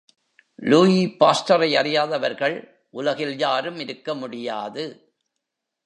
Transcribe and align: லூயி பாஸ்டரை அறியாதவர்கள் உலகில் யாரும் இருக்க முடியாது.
லூயி 0.55 1.15
பாஸ்டரை 1.19 1.69
அறியாதவர்கள் 1.75 2.87
உலகில் 2.89 3.37
யாரும் 3.37 3.79
இருக்க 3.79 4.15
முடியாது. 4.15 4.83